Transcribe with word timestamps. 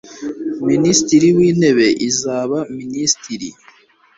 minisitiri 0.67 1.27
w 1.35 1.39
intebe 1.49 1.87
iza 2.07 2.35
ba 2.51 2.61
minisitiri 2.77 3.49